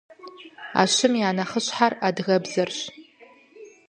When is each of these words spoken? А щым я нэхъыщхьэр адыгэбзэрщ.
А 0.79 0.81
щым 0.93 1.13
я 1.27 1.29
нэхъыщхьэр 1.37 1.93
адыгэбзэрщ. 2.07 2.79